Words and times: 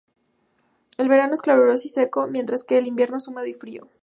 El 0.97 1.09
verano 1.09 1.35
es 1.35 1.43
caluroso 1.43 1.83
y 1.85 1.89
seco, 1.91 2.27
mientras 2.27 2.63
que 2.63 2.79
el 2.79 2.87
invierno 2.87 3.17
es 3.17 3.27
húmedo 3.27 3.45
y 3.45 3.53
frío. 3.53 3.87